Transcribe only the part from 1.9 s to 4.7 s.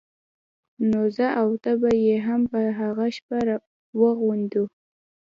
يې هم په هغه شپه واغوندو.